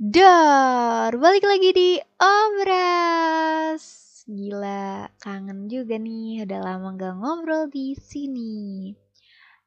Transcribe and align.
Dor, 0.00 1.12
balik 1.20 1.44
lagi 1.44 1.76
di 1.76 1.90
Obras. 2.16 3.84
Gila, 4.24 5.12
kangen 5.20 5.68
juga 5.68 6.00
nih, 6.00 6.48
udah 6.48 6.56
lama 6.56 6.96
gak 6.96 7.20
ngobrol 7.20 7.68
di 7.68 7.92
sini. 8.00 8.96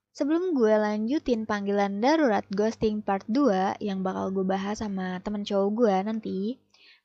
Sebelum 0.10 0.58
gue 0.58 0.74
lanjutin 0.74 1.46
panggilan 1.46 2.02
darurat 2.02 2.42
ghosting 2.50 3.06
part 3.06 3.22
2 3.30 3.78
yang 3.78 4.02
bakal 4.02 4.34
gue 4.34 4.42
bahas 4.42 4.82
sama 4.82 5.22
temen 5.22 5.46
cowok 5.46 5.70
gue 5.70 5.96
nanti. 6.02 6.58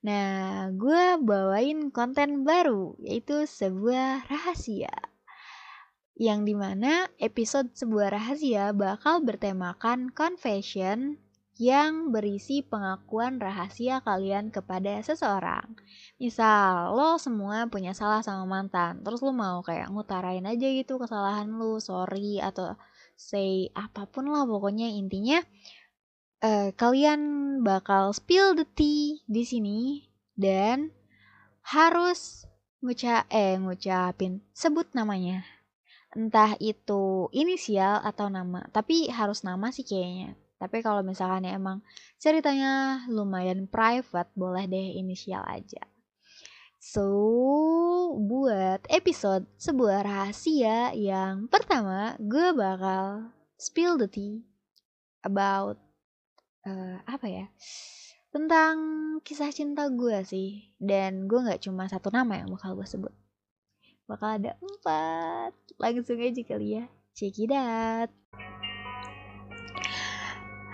Nah, 0.09 0.73
gue 0.73 1.21
bawain 1.21 1.93
konten 1.93 2.49
baru, 2.49 2.97
yaitu 2.97 3.45
sebuah 3.45 4.25
rahasia. 4.25 5.05
Yang 6.17 6.41
di 6.49 6.55
mana 6.57 7.13
episode 7.21 7.77
sebuah 7.77 8.09
rahasia 8.09 8.73
bakal 8.73 9.21
bertemakan 9.21 10.17
confession 10.17 11.21
yang 11.59 12.15
berisi 12.15 12.63
pengakuan 12.63 13.43
rahasia 13.43 13.99
kalian 14.07 14.55
kepada 14.55 15.03
seseorang. 15.03 15.67
Misal, 16.23 16.95
lo 16.95 17.19
semua 17.19 17.67
punya 17.67 17.91
salah 17.99 18.23
sama 18.23 18.47
mantan, 18.47 19.03
terus 19.03 19.19
lo 19.19 19.35
mau 19.35 19.59
kayak 19.67 19.91
ngutarain 19.91 20.47
aja 20.47 20.67
gitu 20.71 21.03
kesalahan 21.03 21.51
lo, 21.51 21.83
sorry, 21.83 22.39
atau 22.39 22.79
say 23.19 23.75
apa 23.75 24.07
pun 24.07 24.31
lah 24.31 24.47
pokoknya. 24.47 24.87
Intinya 24.87 25.43
uh, 26.47 26.71
kalian 26.79 27.21
bakal 27.67 28.15
spill 28.15 28.55
the 28.55 28.67
tea 28.79 29.27
di 29.27 29.43
sini 29.43 30.07
dan 30.39 30.95
harus 31.75 32.47
ngucap 32.79 33.27
eh 33.35 33.59
ngucapin 33.59 34.47
sebut 34.55 34.95
namanya. 34.95 35.43
Entah 36.15 36.55
itu 36.63 37.27
inisial 37.35 37.99
atau 38.07 38.31
nama 38.31 38.63
tapi 38.71 39.11
harus 39.11 39.43
nama 39.43 39.69
sih 39.75 39.83
kayaknya 39.85 40.39
tapi 40.59 40.83
kalau 40.83 41.07
misalkan 41.07 41.47
ya 41.47 41.55
emang 41.55 41.87
ceritanya 42.19 43.07
lumayan 43.07 43.71
private, 43.71 44.35
boleh 44.35 44.67
deh 44.67 44.99
inisial 44.99 45.47
aja. 45.47 45.87
So, 46.79 47.07
buat 48.19 48.87
episode 48.91 49.47
sebuah 49.59 50.03
rahasia 50.03 50.95
yang 50.99 51.47
pertama, 51.47 52.19
gue 52.19 52.55
bakal 52.55 53.31
spill 53.55 53.99
the 53.99 54.11
tea 54.11 54.43
about 55.23 55.79
uh, 56.67 56.99
apa 57.07 57.27
ya? 57.27 57.47
Tentang 58.35 58.77
kisah 59.23 59.55
cinta 59.55 59.91
gue 59.91 60.23
sih. 60.27 60.75
Dan 60.79 61.27
gue 61.27 61.39
gak 61.43 61.67
cuma 61.67 61.91
satu 61.91 62.11
nama 62.15 62.39
yang 62.39 62.51
bakal 62.55 62.79
gue 62.79 62.87
sebut. 62.87 63.15
Bakal 64.07 64.39
ada 64.43 64.53
empat. 64.63 65.55
Langsung 65.83 66.23
aja 66.23 66.43
kali 66.47 66.79
ya. 66.79 66.85
Check 67.19 67.43
it 67.43 67.51
out 67.51 68.11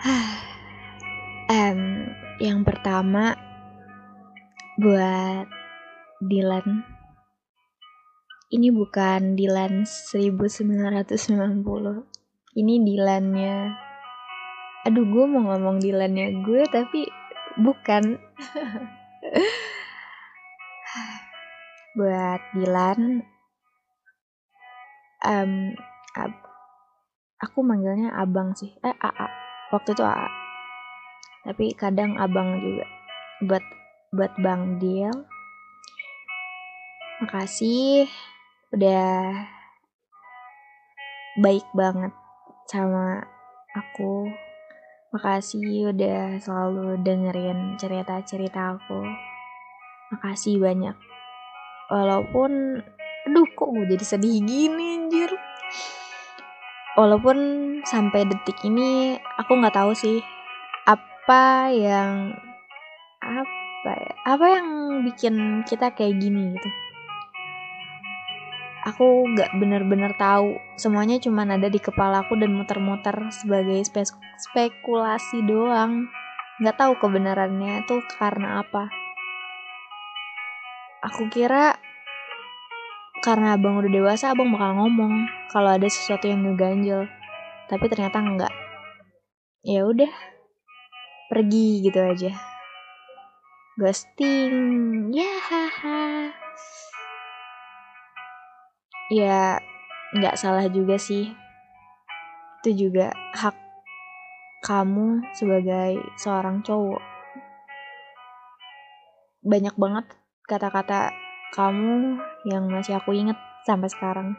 um, 1.48 1.80
yang 2.36 2.60
pertama 2.60 3.32
buat 4.76 5.48
Dylan. 6.20 6.84
Ini 8.52 8.68
bukan 8.68 9.32
Dylan 9.32 9.88
1990. 9.88 11.16
Ini 12.52 12.74
Dylannya. 12.84 13.56
Aduh, 14.84 15.08
gue 15.08 15.24
mau 15.24 15.48
ngomong 15.48 15.80
Dylannya 15.80 16.44
gue 16.44 16.68
tapi 16.68 17.08
bukan. 17.56 18.20
buat 21.94 22.42
Dylan 22.58 23.22
um, 25.22 25.52
ab, 26.18 26.34
aku 27.38 27.62
manggilnya 27.62 28.10
abang 28.18 28.50
sih 28.58 28.74
eh 28.82 28.98
AA 28.98 29.43
waktu 29.74 29.90
itu 29.98 30.06
AA 30.06 30.30
tapi 31.42 31.74
kadang 31.74 32.14
abang 32.16 32.62
juga 32.62 32.86
buat 33.42 33.64
buat 34.14 34.32
bang 34.38 34.78
Dil 34.78 35.12
makasih 37.26 38.06
udah 38.70 39.34
baik 41.34 41.66
banget 41.74 42.14
sama 42.70 43.26
aku. 43.74 44.30
Makasih 45.14 45.94
udah 45.94 46.38
selalu 46.38 47.02
dengerin 47.02 47.78
cerita-cerita 47.78 48.78
aku. 48.78 49.02
Makasih 50.14 50.58
banyak. 50.62 50.94
Walaupun 51.90 52.82
aduh 53.24 53.48
kok 53.56 53.70
gue 53.72 53.88
jadi 53.94 54.04
sedih 54.04 54.42
gini 54.42 55.00
anjir 55.00 55.23
walaupun 56.94 57.36
sampai 57.82 58.22
detik 58.26 58.58
ini 58.62 59.18
aku 59.38 59.58
nggak 59.58 59.74
tahu 59.74 59.92
sih 59.94 60.22
apa 60.86 61.70
yang 61.74 62.38
apa 63.18 63.90
ya 63.98 64.14
apa 64.24 64.46
yang 64.46 64.68
bikin 65.02 65.66
kita 65.66 65.90
kayak 65.92 66.16
gini 66.22 66.54
gitu. 66.54 66.70
Aku 68.84 69.24
nggak 69.32 69.56
bener-bener 69.56 70.12
tahu. 70.20 70.60
Semuanya 70.76 71.16
cuma 71.16 71.48
ada 71.48 71.72
di 71.72 71.80
kepala 71.80 72.20
aku 72.20 72.36
dan 72.36 72.52
muter-muter 72.52 73.16
sebagai 73.32 73.80
spe 73.80 74.04
spekulasi 74.36 75.40
doang. 75.40 76.04
Nggak 76.60 76.76
tahu 76.76 76.92
kebenarannya 77.00 77.88
tuh 77.88 78.04
karena 78.20 78.60
apa. 78.60 78.92
Aku 81.00 81.32
kira 81.32 81.80
karena 83.24 83.56
abang 83.56 83.80
udah 83.80 83.88
dewasa 83.88 84.36
abang 84.36 84.52
bakal 84.52 84.84
ngomong 84.84 85.43
kalau 85.52 85.74
ada 85.74 85.88
sesuatu 85.88 86.28
yang 86.28 86.44
ngeganjel 86.44 87.08
tapi 87.68 87.88
ternyata 87.88 88.20
enggak. 88.20 88.52
Ya 89.64 89.88
udah 89.88 90.12
pergi 91.32 91.80
gitu 91.80 92.00
aja. 92.00 92.32
Ghosting 93.80 95.10
ya 95.10 95.32
haha. 95.50 96.30
Ya 99.10 99.58
nggak 100.14 100.38
salah 100.38 100.68
juga 100.68 101.00
sih. 101.00 101.32
Itu 102.62 102.88
juga 102.88 103.12
hak 103.34 103.56
kamu 104.64 105.20
sebagai 105.36 106.00
seorang 106.16 106.64
cowok. 106.64 107.02
Banyak 109.44 109.76
banget 109.76 110.06
kata-kata 110.48 111.12
kamu 111.52 112.16
yang 112.48 112.64
masih 112.72 112.96
aku 112.96 113.12
inget 113.12 113.36
sampai 113.68 113.92
sekarang. 113.92 114.32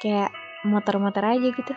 Kayak 0.00 0.32
muter-muter 0.64 1.22
aja 1.22 1.48
gitu. 1.52 1.74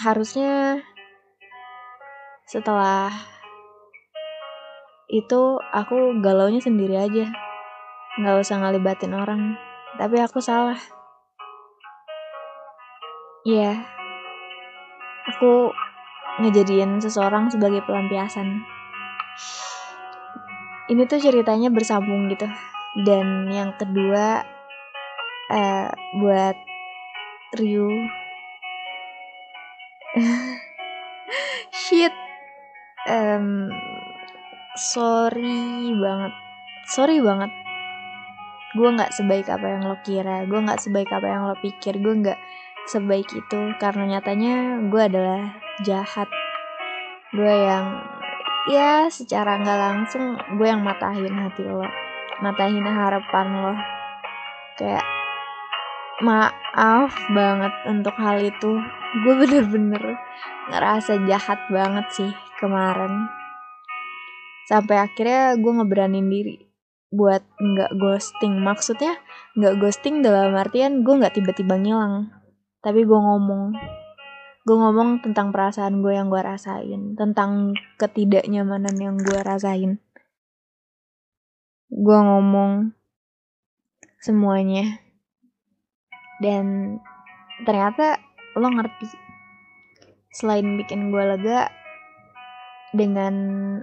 Harusnya 0.00 0.80
setelah 2.46 3.10
itu 5.10 5.58
aku 5.74 6.22
galaunya 6.22 6.62
sendiri 6.62 6.94
aja. 6.96 7.26
Nggak 8.16 8.46
usah 8.46 8.56
ngelibatin 8.62 9.12
orang. 9.12 9.58
Tapi 9.98 10.22
aku 10.22 10.38
salah. 10.38 10.78
Iya. 13.42 13.74
Yeah. 13.74 13.76
Aku 15.34 15.74
ngejadiin 16.38 17.02
seseorang 17.02 17.50
sebagai 17.50 17.82
pelampiasan 17.82 18.62
ini 20.86 21.02
tuh 21.08 21.18
ceritanya 21.18 21.68
bersambung 21.72 22.30
gitu 22.30 22.46
dan 23.02 23.50
yang 23.50 23.74
kedua 23.74 24.46
uh, 25.50 25.88
buat 26.18 26.56
Ryu. 27.56 27.90
Shit. 31.70 32.14
Um, 33.06 33.70
sorry 34.74 35.94
banget. 35.94 36.32
Sorry 36.90 37.18
banget. 37.22 37.50
Gue 38.76 38.88
nggak 38.92 39.14
sebaik 39.14 39.48
apa 39.48 39.66
yang 39.78 39.82
lo 39.86 39.96
kira. 40.02 40.44
Gue 40.44 40.60
nggak 40.60 40.82
sebaik 40.82 41.08
apa 41.14 41.26
yang 41.26 41.42
lo 41.48 41.56
pikir. 41.62 41.96
Gue 42.02 42.14
nggak 42.18 42.38
sebaik 42.90 43.28
itu 43.32 43.60
karena 43.78 44.18
nyatanya 44.18 44.84
gue 44.90 45.02
adalah 45.02 45.42
jahat. 45.86 46.28
Gue 47.32 47.50
yang 47.50 48.02
ya 48.66 49.06
secara 49.06 49.62
nggak 49.62 49.78
langsung 49.78 50.34
gue 50.58 50.66
yang 50.66 50.82
matahin 50.82 51.34
hati 51.34 51.64
lo. 51.64 51.86
Matahin 52.42 52.84
harapan 52.84 53.46
lo. 53.64 53.74
Kayak 54.76 55.15
maaf 56.24 57.12
banget 57.32 57.74
untuk 57.84 58.16
hal 58.16 58.40
itu. 58.40 58.72
Gue 59.24 59.34
bener-bener 59.36 60.16
ngerasa 60.72 61.20
jahat 61.28 61.60
banget 61.68 62.06
sih 62.12 62.30
kemarin. 62.56 63.28
Sampai 64.66 64.98
akhirnya 64.98 65.54
gue 65.60 65.72
ngeberanin 65.72 66.28
diri 66.28 66.56
buat 67.12 67.44
nggak 67.60 67.92
ghosting. 68.00 68.60
Maksudnya 68.64 69.20
nggak 69.56 69.76
ghosting 69.78 70.24
dalam 70.24 70.56
artian 70.56 71.04
gue 71.04 71.14
nggak 71.14 71.36
tiba-tiba 71.36 71.76
ngilang. 71.76 72.32
Tapi 72.80 73.04
gue 73.04 73.20
ngomong. 73.20 73.76
Gue 74.66 74.76
ngomong 74.76 75.22
tentang 75.22 75.54
perasaan 75.54 76.02
gue 76.02 76.16
yang 76.16 76.26
gue 76.32 76.42
rasain. 76.42 77.14
Tentang 77.14 77.76
ketidaknyamanan 78.00 78.96
yang 78.98 79.16
gue 79.20 79.38
rasain. 79.44 80.02
Gue 81.86 82.18
ngomong 82.18 82.90
semuanya 84.18 85.05
dan 86.40 86.98
ternyata 87.64 88.20
lo 88.56 88.68
ngerti 88.68 89.08
selain 90.32 90.76
bikin 90.76 91.08
gue 91.08 91.24
lega 91.24 91.72
dengan 92.92 93.34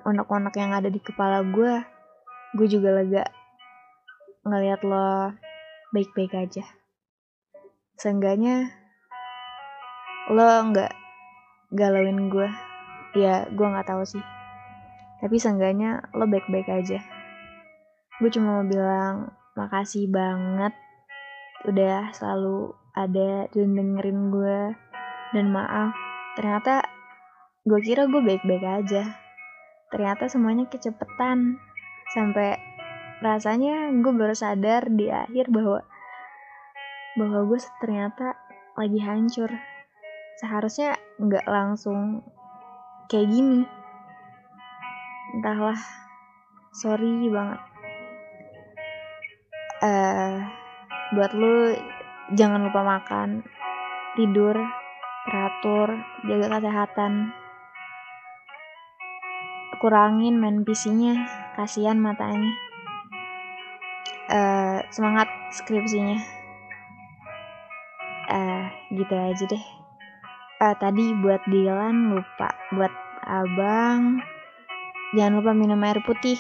onak-onak 0.06 0.54
yang 0.58 0.74
ada 0.74 0.90
di 0.90 1.02
kepala 1.02 1.42
gue 1.42 1.82
gue 2.54 2.68
juga 2.70 3.02
lega 3.02 3.26
ngeliat 4.46 4.82
lo 4.86 5.34
baik-baik 5.96 6.36
aja. 6.36 6.66
Seenggaknya 7.98 8.70
lo 10.30 10.46
nggak 10.70 10.92
galauin 11.74 12.30
gue 12.30 12.50
ya 13.18 13.50
gue 13.50 13.68
nggak 13.68 13.88
tahu 13.88 14.04
sih. 14.06 14.24
Tapi 15.24 15.36
seenggaknya 15.40 16.06
lo 16.14 16.28
baik-baik 16.28 16.70
aja. 16.70 17.00
Gue 18.22 18.30
cuma 18.30 18.62
mau 18.62 18.66
bilang 18.68 19.34
makasih 19.58 20.12
banget 20.12 20.74
udah 21.64 22.12
selalu 22.12 22.76
ada 22.94 23.48
dan 23.52 23.70
dengerin 23.76 24.20
gue. 24.30 24.62
Dan 25.34 25.50
maaf 25.50 25.98
ternyata 26.38 26.86
gue 27.66 27.80
kira 27.82 28.06
gue 28.06 28.22
baik-baik 28.22 28.66
aja. 28.66 29.18
Ternyata 29.90 30.30
semuanya 30.30 30.70
kecepetan 30.70 31.58
sampai 32.14 32.58
rasanya 33.24 33.90
gue 33.94 34.14
baru 34.14 34.36
sadar 34.36 34.90
di 34.92 35.08
akhir 35.10 35.50
bahwa 35.50 35.82
bahwa 37.18 37.40
gue 37.50 37.60
ternyata 37.82 38.38
lagi 38.78 39.00
hancur. 39.02 39.50
Seharusnya 40.42 40.98
nggak 41.22 41.46
langsung 41.46 42.26
kayak 43.10 43.30
gini. 43.30 43.62
Entahlah 45.38 45.78
sorry 46.74 47.30
banget. 47.30 47.62
Eh 49.84 49.90
uh, 49.90 50.63
buat 51.14 51.32
lu 51.38 51.78
jangan 52.34 52.66
lupa 52.66 52.82
makan 52.82 53.46
tidur 54.18 54.58
teratur 55.24 55.90
jaga 56.28 56.60
kesehatan. 56.60 57.32
Kurangin 59.82 60.40
main 60.40 60.64
PC-nya 60.64 61.28
kasihan 61.60 62.00
matanya. 62.00 62.56
Uh, 64.32 64.80
semangat 64.90 65.28
skripsinya. 65.52 66.18
Uh, 68.32 68.72
gitu 68.96 69.12
aja 69.12 69.44
deh. 69.44 69.66
Uh, 70.64 70.76
tadi 70.80 71.12
buat 71.20 71.44
Dilan 71.46 72.16
lupa 72.16 72.56
buat 72.72 72.94
abang. 73.28 74.24
Jangan 75.14 75.44
lupa 75.44 75.52
minum 75.52 75.84
air 75.84 76.00
putih. 76.00 76.40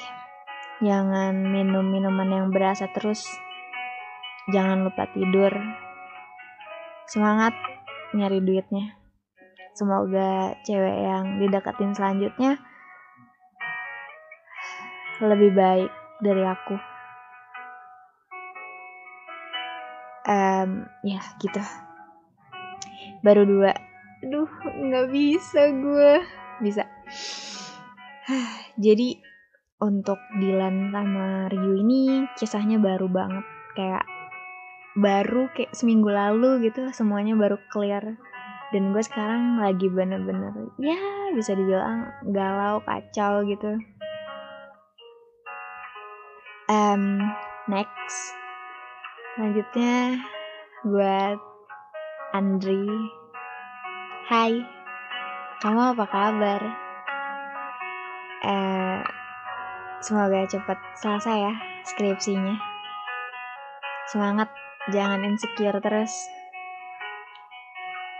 Jangan 0.79 1.35
minum 1.51 1.83
minuman 1.83 2.29
yang 2.31 2.47
berasa 2.49 2.87
terus 2.95 3.27
jangan 4.51 4.83
lupa 4.83 5.07
tidur. 5.15 5.53
Semangat 7.07 7.55
nyari 8.11 8.43
duitnya. 8.43 8.99
Semoga 9.73 10.53
cewek 10.67 10.97
yang 11.01 11.41
dideketin 11.41 11.97
selanjutnya 11.97 12.61
lebih 15.23 15.55
baik 15.55 15.91
dari 16.19 16.43
aku. 16.43 16.75
Um, 20.23 20.87
ya 21.03 21.19
gitu. 21.39 21.59
Baru 23.23 23.43
dua. 23.47 23.71
Aduh 24.23 24.47
nggak 24.63 25.07
bisa 25.11 25.71
gue 25.71 26.13
bisa. 26.63 26.83
Jadi 28.85 29.19
untuk 29.83 30.19
Dilan 30.39 30.95
sama 30.95 31.51
Ryu 31.51 31.83
ini 31.83 32.23
kisahnya 32.39 32.79
baru 32.79 33.11
banget. 33.11 33.43
Kayak 33.73 34.05
baru 34.93 35.49
kayak 35.57 35.73
seminggu 35.73 36.09
lalu 36.13 36.69
gitu 36.69 36.89
semuanya 36.93 37.33
baru 37.33 37.57
clear. 37.73 38.17
Dan 38.73 38.89
gue 38.89 39.03
sekarang 39.05 39.61
lagi 39.61 39.85
bener-bener 39.85 40.73
ya 40.81 41.29
bisa 41.37 41.53
dibilang 41.53 42.09
galau 42.33 42.81
kacau 42.81 43.45
gitu. 43.45 43.77
Um, 46.71 47.21
next. 47.69 48.33
Selanjutnya 49.35 50.17
buat 50.85 51.37
Andri. 52.33 52.87
Hai, 54.25 54.63
kamu 55.61 55.93
apa 55.93 56.05
kabar? 56.09 56.61
Eh, 58.43 58.99
semoga 60.01 60.43
cepat 60.49 60.79
selesai 60.97 61.37
ya 61.45 61.53
skripsinya. 61.85 62.55
Semangat, 64.09 64.49
jangan 64.91 65.24
insecure 65.24 65.80
terus. 65.80 66.12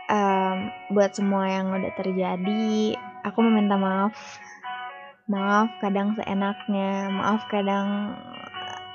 Um, 0.08 0.70
buat 0.94 1.18
semua 1.18 1.50
yang 1.50 1.74
udah 1.74 1.92
terjadi, 1.98 2.96
aku 3.26 3.40
meminta 3.44 3.76
maaf. 3.76 4.16
Maaf 5.28 5.74
kadang 5.82 6.14
seenaknya, 6.16 7.10
maaf 7.10 7.48
kadang 7.50 8.16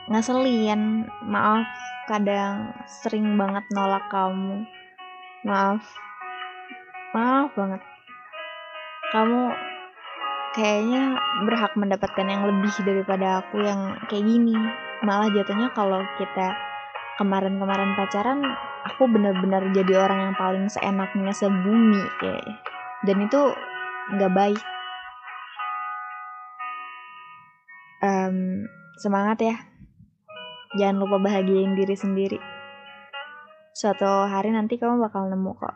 ngeselin, 0.09 1.09
maaf 1.27 1.67
kadang 2.07 2.73
sering 2.87 3.37
banget 3.37 3.65
nolak 3.75 4.07
kamu. 4.09 4.65
Maaf 5.45 5.83
maaf 7.17 7.49
banget 7.57 7.81
kamu 9.09 9.49
kayaknya 10.53 11.17
berhak 11.49 11.73
mendapatkan 11.73 12.27
yang 12.29 12.45
lebih 12.45 12.75
daripada 12.85 13.41
aku 13.41 13.65
yang 13.65 13.97
kayak 14.13 14.29
gini 14.29 14.57
malah 15.01 15.33
jatuhnya 15.33 15.73
kalau 15.73 16.05
kita 16.21 16.53
kemarin-kemarin 17.19 17.99
pacaran 17.99 18.39
aku 18.87 19.11
benar-benar 19.11 19.75
jadi 19.75 20.07
orang 20.07 20.31
yang 20.31 20.37
paling 20.39 20.71
seenaknya 20.71 21.35
sebumi 21.35 21.99
kayak 22.23 22.63
dan 23.03 23.27
itu 23.27 23.41
nggak 24.15 24.33
baik. 24.33 24.63
Um, 27.99 28.71
semangat 29.03 29.39
ya. 29.43 29.57
Jangan 30.79 31.03
lupa 31.03 31.19
bahagiain 31.19 31.75
diri 31.75 31.99
sendiri. 31.99 32.39
Suatu 33.75 34.07
hari 34.31 34.55
nanti 34.55 34.79
kamu 34.79 35.03
bakal 35.03 35.27
nemu 35.27 35.51
kok 35.59 35.75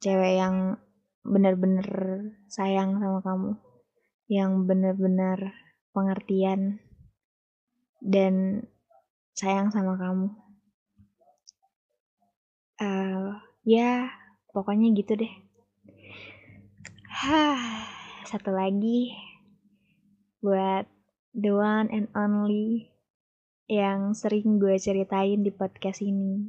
cewek 0.00 0.40
yang 0.40 0.80
benar-benar 1.20 1.88
sayang 2.48 2.96
sama 2.96 3.20
kamu. 3.20 3.52
Yang 4.32 4.52
benar-benar 4.64 5.38
pengertian. 5.92 6.80
Dan 8.00 8.64
sayang 9.36 9.68
sama 9.68 10.00
kamu 10.00 10.49
uh, 12.80 13.36
ya 13.62 14.08
pokoknya 14.50 14.90
gitu 14.96 15.14
deh 15.20 15.32
Hah, 17.20 17.84
satu 18.24 18.48
lagi 18.48 19.12
buat 20.40 20.88
the 21.36 21.52
one 21.52 21.92
and 21.92 22.08
only 22.16 22.88
yang 23.68 24.16
sering 24.16 24.56
gue 24.56 24.80
ceritain 24.80 25.44
di 25.44 25.52
podcast 25.52 26.00
ini. 26.00 26.48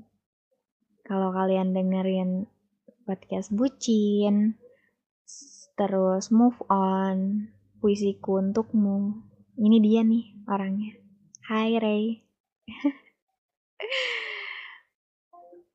Kalau 1.04 1.36
kalian 1.36 1.76
dengerin 1.76 2.48
podcast 3.04 3.52
bucin, 3.52 4.56
terus 5.76 6.32
move 6.32 6.56
on, 6.72 7.52
puisiku 7.84 8.40
untukmu. 8.40 9.28
Ini 9.60 9.78
dia 9.84 10.08
nih 10.08 10.40
orangnya. 10.48 10.96
Hai 11.52 11.76
Ray. 11.84 12.06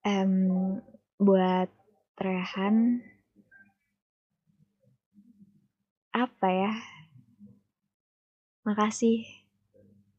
um, 0.07 0.79
buat 1.19 1.67
Rehan, 2.17 3.03
apa 6.15 6.49
ya? 6.49 6.73
Makasih 8.63 9.27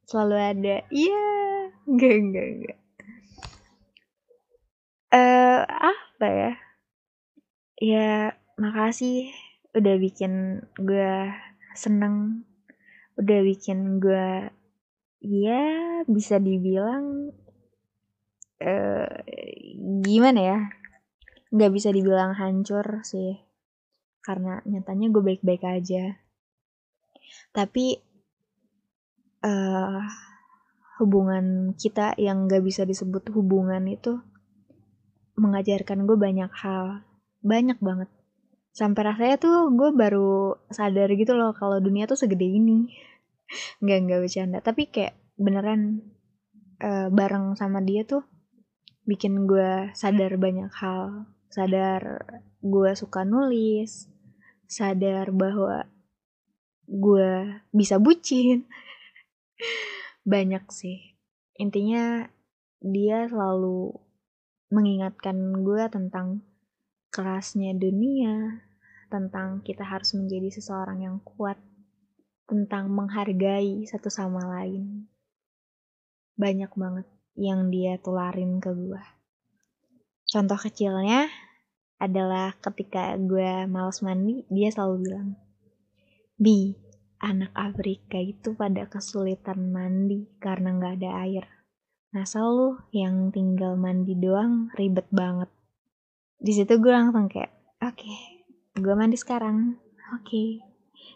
selalu 0.04 0.36
ada. 0.36 0.76
Iya, 0.92 1.08
yeah. 1.08 1.58
enggak 1.88 2.16
enggak 2.20 2.48
enggak. 2.52 2.80
Eh, 5.08 5.18
uh, 5.18 5.64
apa 5.64 6.28
ya? 6.28 6.52
ya 7.78 8.34
makasih 8.58 9.30
udah 9.78 9.96
bikin 10.02 10.66
gue 10.82 11.30
seneng 11.78 12.42
udah 13.22 13.40
bikin 13.46 14.02
gue 14.02 14.50
ya 15.22 15.66
bisa 16.10 16.42
dibilang 16.42 17.38
uh, 18.62 19.10
gimana 20.04 20.40
ya? 20.40 20.60
Nggak 21.54 21.72
bisa 21.74 21.90
dibilang 21.94 22.36
hancur 22.36 23.02
sih. 23.06 23.40
Karena 24.22 24.60
nyatanya 24.68 25.08
gue 25.14 25.24
baik-baik 25.24 25.64
aja. 25.64 26.20
Tapi 27.56 27.96
uh, 29.44 30.02
hubungan 30.98 31.78
kita 31.78 32.18
yang 32.18 32.50
gak 32.50 32.66
bisa 32.66 32.82
disebut 32.84 33.30
hubungan 33.32 33.86
itu 33.86 34.18
mengajarkan 35.38 36.10
gue 36.10 36.18
banyak 36.18 36.52
hal. 36.52 37.06
Banyak 37.46 37.78
banget. 37.80 38.10
Sampai 38.74 39.10
rasanya 39.10 39.38
tuh 39.42 39.74
gue 39.74 39.90
baru 39.94 40.58
sadar 40.70 41.10
gitu 41.14 41.38
loh 41.38 41.54
kalau 41.54 41.78
dunia 41.78 42.10
tuh 42.10 42.18
segede 42.18 42.46
ini. 42.46 42.90
Nggak 43.82 43.98
nggak 44.06 44.20
bercanda. 44.28 44.60
Tapi 44.60 44.92
kayak 44.92 45.16
beneran 45.38 46.04
uh, 46.82 47.08
bareng 47.14 47.54
sama 47.56 47.80
dia 47.80 48.04
tuh 48.04 48.26
bikin 49.08 49.48
gue 49.48 49.90
sadar 49.96 50.36
banyak 50.36 50.70
hal. 50.78 51.26
Sadar 51.48 52.28
gue 52.60 52.92
suka 52.94 53.24
nulis. 53.24 54.12
Sadar 54.68 55.32
bahwa 55.32 55.88
gue 56.86 57.64
bisa 57.72 57.98
bucin. 57.98 58.68
Banyak 60.28 60.68
sih. 60.76 61.16
Intinya 61.56 62.28
dia 62.84 63.26
selalu 63.32 63.96
mengingatkan 64.68 65.64
gue 65.64 65.88
tentang 65.88 66.44
kerasnya 67.08 67.72
dunia 67.72 68.68
tentang 69.08 69.64
kita 69.64 69.88
harus 69.88 70.12
menjadi 70.12 70.52
seseorang 70.52 71.00
yang 71.08 71.18
kuat 71.24 71.56
tentang 72.48 72.92
menghargai 72.92 73.88
satu 73.88 74.12
sama 74.12 74.44
lain. 74.60 75.08
Banyak 76.36 76.72
banget 76.76 77.08
yang 77.38 77.70
dia 77.70 78.02
tularin 78.02 78.60
ke 78.60 78.74
gue 78.74 79.04
contoh 80.28 80.60
kecilnya 80.60 81.32
adalah 81.98 82.54
ketika 82.62 83.18
gue 83.18 83.66
males 83.66 84.06
mandi, 84.06 84.46
dia 84.54 84.70
selalu 84.70 84.96
bilang, 85.02 85.30
Bi, 86.38 86.78
anak 87.18 87.50
Afrika 87.58 88.22
itu 88.22 88.54
pada 88.54 88.86
kesulitan 88.86 89.74
mandi 89.74 90.30
karena 90.38 90.78
nggak 90.78 90.94
ada 91.02 91.12
air. 91.26 91.46
Masa 92.14 92.46
lu 92.46 92.78
yang 92.94 93.34
tinggal 93.34 93.74
mandi 93.74 94.14
doang 94.14 94.70
ribet 94.78 95.10
banget. 95.10 95.50
Di 96.38 96.54
situ 96.54 96.78
gue 96.78 96.94
langsung 96.94 97.26
kayak, 97.26 97.50
oke, 97.82 97.98
okay, 97.98 98.18
gue 98.78 98.94
mandi 98.94 99.18
sekarang, 99.18 99.82
oke, 100.14 100.22
okay, 100.22 100.62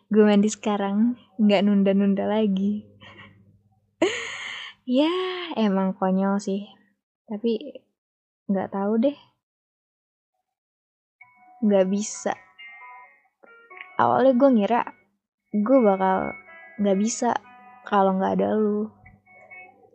gue 0.10 0.24
mandi 0.26 0.50
sekarang, 0.50 1.14
nggak 1.38 1.62
nunda-nunda 1.62 2.26
lagi. 2.26 2.90
Ya, 4.92 5.12
emang 5.56 5.96
konyol 5.96 6.36
sih. 6.44 6.68
Tapi 7.24 7.80
nggak 8.52 8.76
tahu 8.76 9.00
deh. 9.00 9.18
Nggak 11.64 11.88
bisa. 11.88 12.36
Awalnya 13.96 14.34
gue 14.36 14.50
ngira 14.52 14.82
gue 15.52 15.78
bakal 15.80 16.36
nggak 16.84 16.98
bisa 17.00 17.32
kalau 17.88 18.20
nggak 18.20 18.36
ada 18.36 18.52
lu. 18.52 18.92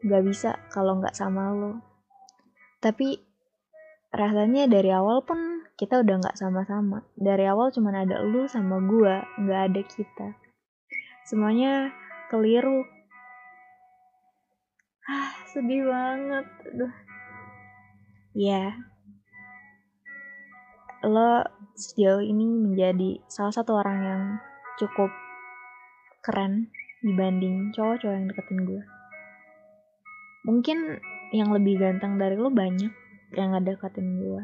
Nggak 0.01 0.23
bisa 0.25 0.51
kalau 0.73 0.97
nggak 0.97 1.13
sama 1.13 1.53
lu. 1.53 1.77
Tapi 2.81 3.21
rasanya 4.17 4.65
dari 4.65 4.89
awal 4.97 5.21
pun 5.29 5.69
kita 5.77 6.01
udah 6.01 6.25
nggak 6.25 6.41
sama-sama. 6.41 7.05
Dari 7.21 7.45
awal 7.45 7.69
cuma 7.69 7.93
ada 7.93 8.25
lu 8.25 8.49
sama 8.49 8.81
gue 8.81 9.15
nggak 9.45 9.61
ada 9.73 9.83
kita. 9.85 10.29
Semuanya 11.29 11.93
keliru 12.33 12.96
ah 15.07 15.31
sedih 15.51 15.87
banget 15.87 16.47
aduh 16.71 16.95
ya 18.35 18.75
lo 21.07 21.45
sejauh 21.77 22.25
ini 22.25 22.45
menjadi 22.49 23.21
salah 23.29 23.53
satu 23.53 23.79
orang 23.79 23.99
yang 24.03 24.23
cukup 24.81 25.13
keren 26.25 26.73
dibanding 27.07 27.71
cowok-cowok 27.71 28.15
yang 28.19 28.27
deketin 28.27 28.61
gue. 28.67 28.83
Mungkin 30.43 30.79
yang 31.31 31.55
lebih 31.55 31.79
ganteng 31.79 32.19
dari 32.19 32.35
lo 32.35 32.51
banyak 32.51 32.91
yang 33.39 33.55
gak 33.55 33.67
deketin 33.67 34.19
gue. 34.19 34.43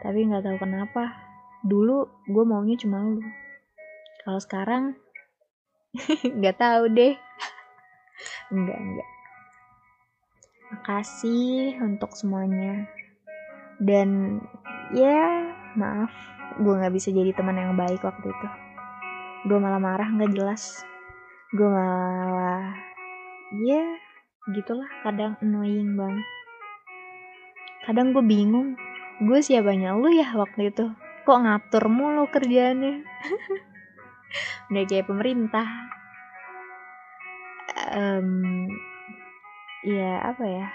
Tapi 0.00 0.18
gak 0.30 0.44
tahu 0.48 0.56
kenapa, 0.56 1.12
dulu 1.60 2.08
gue 2.28 2.44
maunya 2.48 2.76
cuma 2.80 3.04
lo. 3.04 3.20
Kalau 4.24 4.40
sekarang, 4.40 4.96
gak 6.42 6.56
tahu 6.56 6.88
deh. 6.92 7.12
enggak, 8.54 8.78
enggak. 8.80 9.08
Makasih 10.74 11.78
untuk 11.86 12.18
semuanya. 12.18 12.90
Dan 13.78 14.42
ya 14.90 15.46
maaf 15.78 16.10
gue 16.58 16.74
nggak 16.74 16.94
bisa 16.98 17.14
jadi 17.14 17.30
teman 17.30 17.54
yang 17.54 17.78
baik 17.78 18.02
waktu 18.02 18.26
itu. 18.26 18.48
Gue 19.46 19.58
malah 19.62 19.78
marah 19.78 20.10
nggak 20.10 20.34
jelas. 20.34 20.82
Gue 21.54 21.70
malah 21.70 22.74
ya 23.62 23.86
gitulah 24.50 24.90
kadang 25.06 25.38
annoying 25.38 25.94
banget. 25.94 26.26
Kadang 27.86 28.10
gue 28.10 28.24
bingung 28.26 28.74
gue 29.22 29.38
siapanya 29.38 29.94
lu 29.94 30.10
ya 30.10 30.26
waktu 30.34 30.74
itu? 30.74 30.90
Kok 31.22 31.38
ngatur 31.38 31.86
mulu 31.86 32.26
kerjaannya? 32.34 33.06
Udah 34.74 34.84
kayak 34.90 35.06
pemerintah. 35.06 35.70
Um, 37.94 38.66
ya 39.84 40.24
apa 40.24 40.44
ya? 40.48 40.66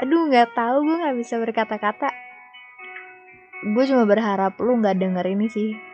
Aduh 0.00 0.32
nggak 0.32 0.56
tahu 0.56 0.88
gue 0.88 0.96
nggak 0.96 1.18
bisa 1.20 1.36
berkata-kata. 1.36 2.08
Gue 3.76 3.84
cuma 3.84 4.08
berharap 4.08 4.56
lu 4.56 4.80
nggak 4.80 4.96
denger 4.96 5.26
ini 5.28 5.46
sih. 5.52 5.70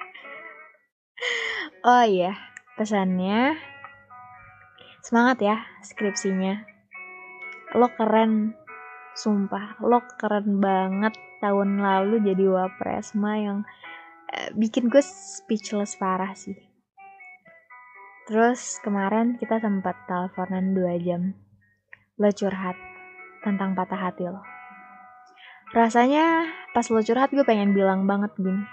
Oh 1.86 2.02
iya 2.02 2.34
pesannya 2.74 3.54
semangat 4.98 5.38
ya 5.38 5.56
skripsinya. 5.86 6.66
Lo 7.78 7.86
keren 7.94 8.58
sumpah 9.14 9.78
lo 9.78 10.02
keren 10.18 10.58
banget 10.58 11.14
tahun 11.38 11.78
lalu 11.78 12.26
jadi 12.26 12.42
wapres 12.50 13.14
ma 13.14 13.38
yang 13.38 13.62
eh, 14.34 14.50
bikin 14.58 14.90
gue 14.90 14.98
speechless 14.98 15.94
parah 15.94 16.34
sih. 16.34 16.58
Terus 18.26 18.82
kemarin 18.82 19.38
kita 19.38 19.62
sempat 19.62 19.94
teleponan 20.10 20.74
dua 20.74 20.98
jam 20.98 21.45
lo 22.16 22.32
curhat 22.32 22.76
tentang 23.44 23.76
patah 23.76 24.08
hati 24.08 24.24
lo 24.24 24.40
Rasanya 25.76 26.48
pas 26.72 26.88
lo 26.88 27.04
curhat 27.04 27.28
gue 27.28 27.44
pengen 27.44 27.74
bilang 27.74 28.06
banget 28.06 28.32
gini. 28.38 28.64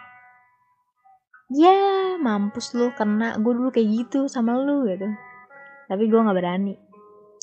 Ya 1.52 2.16
mampus 2.22 2.72
lu 2.78 2.94
karena 2.94 3.36
gue 3.42 3.50
dulu 3.50 3.74
kayak 3.74 3.90
gitu 3.90 4.30
sama 4.30 4.56
lu 4.56 4.86
gitu. 4.88 5.10
Tapi 5.90 6.04
gue 6.06 6.20
gak 6.22 6.38
berani. 6.38 6.78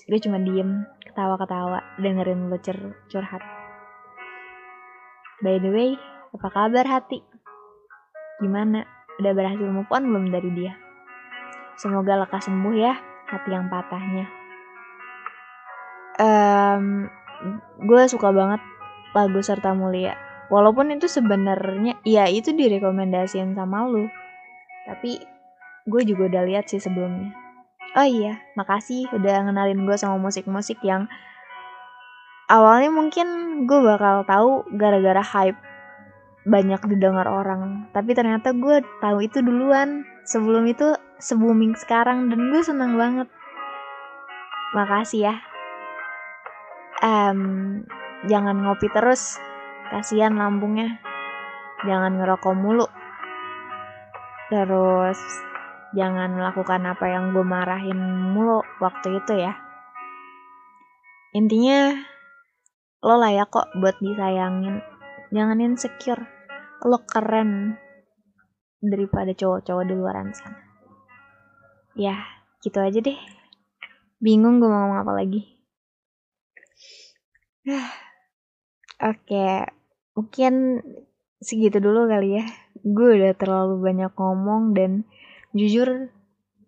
Gue 0.07 0.23
cuma 0.23 0.39
diem, 0.39 0.87
ketawa-ketawa, 1.03 1.99
dengerin 1.99 2.49
lo 2.49 2.57
cur 2.63 2.79
curhat. 3.11 3.43
By 5.43 5.59
the 5.59 5.69
way, 5.75 5.99
apa 6.31 6.49
kabar 6.49 6.87
hati? 6.87 7.21
Gimana? 8.39 8.87
Udah 9.19 9.35
berhasil 9.35 9.67
move 9.67 9.91
on 9.93 10.09
belum 10.09 10.25
dari 10.31 10.51
dia? 10.57 10.79
Semoga 11.77 12.23
lekas 12.23 12.47
sembuh 12.49 12.75
ya 12.79 12.95
hati 13.29 13.51
yang 13.51 13.67
patahnya. 13.67 14.40
Um, 16.21 17.09
gue 17.81 18.03
suka 18.13 18.29
banget 18.29 18.61
lagu 19.17 19.41
serta 19.41 19.73
mulia. 19.73 20.15
Walaupun 20.53 20.93
itu 20.93 21.07
sebenarnya 21.09 21.97
ya 22.05 22.29
itu 22.29 22.53
direkomendasiin 22.53 23.57
sama 23.57 23.89
lu. 23.89 24.05
Tapi 24.85 25.23
gue 25.89 26.03
juga 26.05 26.29
udah 26.29 26.43
lihat 26.45 26.69
sih 26.69 26.83
sebelumnya. 26.83 27.33
Oh 27.97 28.07
iya 28.07 28.39
makasih 28.55 29.11
udah 29.11 29.49
ngenalin 29.49 29.83
gue 29.83 29.97
sama 29.99 30.15
musik-musik 30.21 30.79
yang 30.87 31.11
awalnya 32.47 32.91
mungkin 32.95 33.27
gue 33.67 33.81
bakal 33.83 34.23
tahu 34.23 34.63
gara-gara 34.79 35.23
hype 35.23 35.59
banyak 36.45 36.81
didengar 36.93 37.27
orang. 37.27 37.89
Tapi 37.97 38.13
ternyata 38.13 38.53
gue 38.53 38.85
tahu 39.01 39.25
itu 39.25 39.41
duluan. 39.41 40.05
Sebelum 40.25 40.69
itu 40.69 40.95
se-booming 41.19 41.77
sekarang. 41.77 42.31
Dan 42.31 42.49
gue 42.53 42.63
senang 42.63 42.97
banget. 42.97 43.29
Makasih 44.73 45.31
ya 45.31 45.35
um, 47.05 47.41
jangan 48.29 48.57
ngopi 48.61 48.89
terus. 48.93 49.41
Kasihan 49.91 50.37
lambungnya. 50.39 51.03
Jangan 51.83 52.21
ngerokok 52.21 52.55
mulu. 52.55 52.87
Terus 54.53 55.19
jangan 55.97 56.39
melakukan 56.39 56.87
apa 56.87 57.07
yang 57.11 57.35
gue 57.35 57.43
marahin 57.43 57.99
mulu 58.31 58.63
waktu 58.79 59.19
itu 59.19 59.35
ya. 59.41 59.59
Intinya 61.35 61.95
lo 63.03 63.15
layak 63.19 63.51
kok 63.51 63.73
buat 63.79 63.99
disayangin. 63.99 64.83
Jangan 65.35 65.59
insecure. 65.63 66.23
Lo 66.87 67.03
keren 67.07 67.77
daripada 68.81 69.35
cowok-cowok 69.37 69.85
di 69.85 69.95
luar 69.95 70.25
sana. 70.33 70.61
Ya 71.99 72.17
gitu 72.63 72.79
aja 72.79 73.01
deh. 73.03 73.19
Bingung 74.21 74.61
gue 74.61 74.69
mau 74.69 74.85
ngomong 74.85 75.01
apa 75.03 75.13
lagi 75.17 75.60
Oke, 79.11 79.69
mungkin 80.17 80.81
segitu 81.41 81.77
dulu 81.77 82.09
kali 82.09 82.41
ya. 82.41 82.45
Gue 82.81 83.21
udah 83.21 83.37
terlalu 83.37 83.81
banyak 83.81 84.13
ngomong 84.17 84.73
dan 84.73 85.05
jujur 85.53 86.09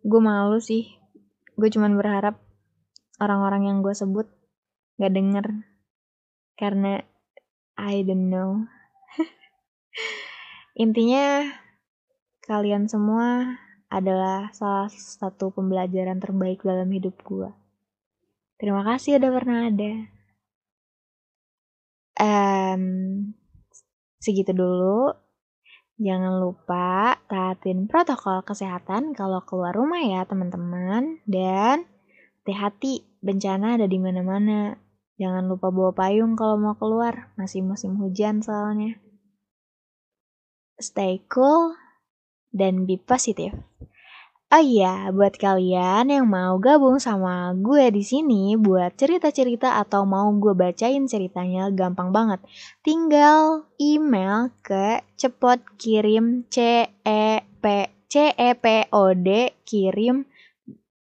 gue 0.04 0.20
malu 0.20 0.60
sih. 0.60 0.92
Gue 1.56 1.72
cuman 1.72 1.96
berharap 1.96 2.36
orang-orang 3.20 3.72
yang 3.72 3.78
gue 3.80 3.96
sebut 3.96 4.28
gak 5.00 5.12
denger. 5.16 5.64
Karena 6.60 7.00
I 7.80 8.04
don't 8.04 8.28
know. 8.28 8.68
Intinya 10.84 11.48
kalian 12.44 12.92
semua 12.92 13.56
adalah 13.88 14.52
salah 14.56 14.88
satu 14.92 15.52
pembelajaran 15.52 16.20
terbaik 16.20 16.64
dalam 16.64 16.88
hidup 16.92 17.16
gue. 17.24 17.48
Terima 18.60 18.84
kasih 18.84 19.20
udah 19.20 19.30
pernah 19.32 19.68
ada 19.68 20.11
um, 22.74 23.34
segitu 24.22 24.54
dulu. 24.54 25.12
Jangan 26.02 26.40
lupa 26.42 27.20
taatin 27.30 27.86
protokol 27.86 28.42
kesehatan 28.42 29.14
kalau 29.14 29.44
keluar 29.46 29.76
rumah 29.76 30.02
ya 30.02 30.26
teman-teman. 30.26 31.22
Dan 31.28 31.86
hati-hati, 32.42 33.06
bencana 33.22 33.78
ada 33.78 33.86
di 33.86 34.02
mana-mana. 34.02 34.74
Jangan 35.20 35.46
lupa 35.46 35.70
bawa 35.70 35.94
payung 35.94 36.34
kalau 36.34 36.58
mau 36.58 36.74
keluar, 36.74 37.30
masih 37.38 37.62
musim 37.62 37.94
hujan 38.00 38.42
soalnya. 38.42 38.98
Stay 40.82 41.22
cool 41.30 41.78
dan 42.50 42.88
be 42.88 42.98
positive. 42.98 43.54
Oh 44.52 44.60
iya, 44.60 45.08
buat 45.16 45.40
kalian 45.40 46.12
yang 46.12 46.28
mau 46.28 46.60
gabung 46.60 47.00
sama 47.00 47.56
gue 47.56 47.88
di 47.88 48.04
sini 48.04 48.52
buat 48.60 48.92
cerita-cerita 49.00 49.80
atau 49.80 50.04
mau 50.04 50.28
gue 50.36 50.52
bacain 50.52 51.08
ceritanya 51.08 51.72
gampang 51.72 52.12
banget. 52.12 52.36
Tinggal 52.84 53.64
email 53.80 54.52
ke 54.60 55.00
cepot 55.16 55.56
kirim 55.80 56.44
c 56.52 56.84
e 56.84 57.24
p 57.40 57.64
c 58.12 58.28
e 58.28 58.52
p 58.52 58.84
o 58.92 59.16
d 59.16 59.56
kirim 59.64 60.28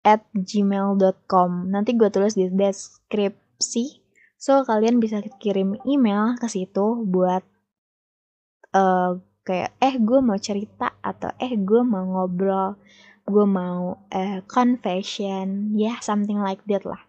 at 0.02 0.26
gmail.com. 0.34 1.70
Nanti 1.70 1.94
gue 1.94 2.10
tulis 2.10 2.34
di 2.34 2.50
deskripsi. 2.50 4.02
So 4.42 4.66
kalian 4.66 4.98
bisa 4.98 5.22
kirim 5.38 5.78
email 5.86 6.34
ke 6.42 6.50
situ 6.50 7.06
buat 7.06 7.46
uh, 8.74 9.22
kayak 9.46 9.78
eh 9.78 10.02
gue 10.02 10.18
mau 10.26 10.42
cerita 10.42 10.98
atau 11.06 11.30
eh 11.38 11.54
gue 11.54 11.82
mau 11.86 12.02
ngobrol 12.02 12.82
gue 13.26 13.46
mau 13.46 14.06
uh, 14.14 14.40
confession. 14.46 15.74
Ya 15.74 15.82
yeah, 15.94 15.98
something 16.02 16.38
like 16.42 16.62
that 16.70 16.86
lah. 16.86 17.02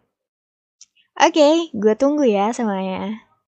Oke 1.17 1.33
okay, 1.33 1.55
gue 1.73 1.95
tunggu 1.97 2.29
ya 2.29 2.53
semuanya 2.53 3.25